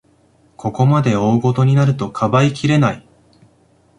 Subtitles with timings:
[0.57, 3.07] ここまで大ごとになると、かばいきれない